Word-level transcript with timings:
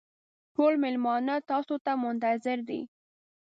ټول 0.55 0.73
مېلمانه 0.83 1.35
تاسو 1.49 1.75
ته 1.85 1.91
منتظر 2.03 2.57
دي. 2.69 2.81